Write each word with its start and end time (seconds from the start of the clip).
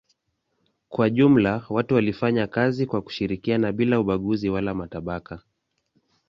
Kwa 0.89 1.09
jumla 1.09 1.65
watu 1.69 1.95
walifanya 1.95 2.47
kazi 2.47 2.85
kwa 2.85 3.01
kushirikiana 3.01 3.71
bila 3.71 3.99
ubaguzi 3.99 4.49
wala 4.49 4.73
matabaka. 4.73 5.41